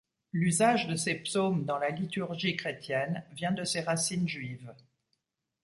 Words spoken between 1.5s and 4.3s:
dans la liturgie chrétienne vient de ses racines